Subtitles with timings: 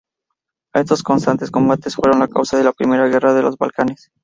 [0.73, 4.09] Estos constantes combates fueron la causa de la Primera Guerra de los Balcanes.